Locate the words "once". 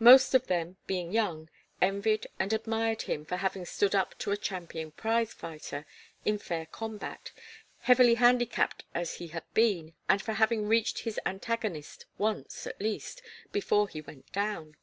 12.16-12.66